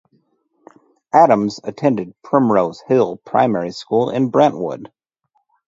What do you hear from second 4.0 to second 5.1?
in Brentwood.